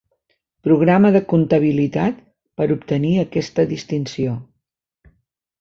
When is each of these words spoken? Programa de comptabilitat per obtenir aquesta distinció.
Programa 0.67 1.11
de 1.15 1.21
comptabilitat 1.33 2.23
per 2.61 2.69
obtenir 2.79 3.13
aquesta 3.27 3.67
distinció. 3.75 4.35